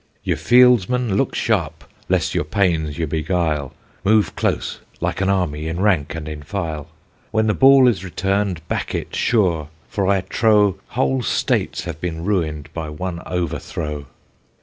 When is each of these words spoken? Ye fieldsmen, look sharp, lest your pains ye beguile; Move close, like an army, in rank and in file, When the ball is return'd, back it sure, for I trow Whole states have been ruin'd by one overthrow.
Ye 0.23 0.33
fieldsmen, 0.33 1.15
look 1.15 1.35
sharp, 1.35 1.83
lest 2.09 2.33
your 2.33 2.43
pains 2.43 2.97
ye 2.97 3.05
beguile; 3.05 3.71
Move 4.03 4.35
close, 4.35 4.79
like 4.99 5.21
an 5.21 5.29
army, 5.29 5.67
in 5.67 5.79
rank 5.79 6.15
and 6.15 6.27
in 6.27 6.41
file, 6.41 6.87
When 7.29 7.45
the 7.45 7.53
ball 7.53 7.87
is 7.87 8.03
return'd, 8.03 8.67
back 8.67 8.95
it 8.95 9.15
sure, 9.15 9.69
for 9.87 10.07
I 10.07 10.21
trow 10.21 10.77
Whole 10.97 11.21
states 11.21 11.83
have 11.83 12.01
been 12.01 12.25
ruin'd 12.25 12.73
by 12.73 12.89
one 12.89 13.21
overthrow. 13.27 14.07